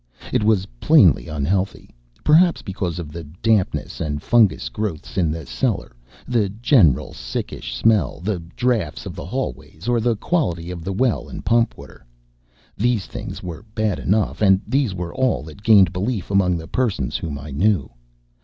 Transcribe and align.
It 0.33 0.43
was 0.43 0.65
plainly 0.79 1.27
unhealthy, 1.27 1.91
perhaps 2.23 2.63
because 2.63 2.97
of 2.97 3.11
the 3.11 3.23
dampness 3.23 4.01
and 4.01 4.19
fungous 4.19 4.67
growths 4.67 5.15
in 5.15 5.29
the 5.29 5.45
cellar, 5.45 5.95
the 6.27 6.49
general 6.49 7.13
sickish 7.13 7.75
smell, 7.75 8.19
the 8.19 8.39
drafts 8.39 9.05
of 9.05 9.15
the 9.15 9.25
hallways, 9.27 9.87
or 9.87 9.99
the 9.99 10.15
quality 10.15 10.71
of 10.71 10.83
the 10.83 10.91
well 10.91 11.29
and 11.29 11.45
pump 11.45 11.77
water. 11.77 12.03
These 12.75 13.05
things 13.05 13.43
were 13.43 13.63
bad 13.75 13.99
enough, 13.99 14.41
and 14.41 14.59
these 14.67 14.95
were 14.95 15.13
all 15.13 15.43
that 15.43 15.61
gained 15.61 15.93
belief 15.93 16.31
among 16.31 16.57
the 16.57 16.67
persons 16.67 17.17
whom 17.17 17.37
I 17.37 17.51
knew. 17.51 17.87